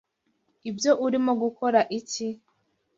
[0.69, 2.27] Ibyo urimo gukora iki?